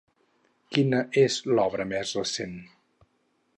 Quina 0.77 1.01
és 1.25 1.37
l'obra 1.59 1.87
més 1.93 2.17
recent? 2.23 2.59